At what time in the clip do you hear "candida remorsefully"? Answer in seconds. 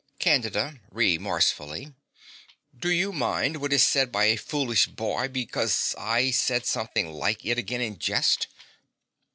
0.17-1.93